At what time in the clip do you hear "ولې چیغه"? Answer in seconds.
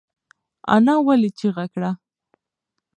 1.07-1.65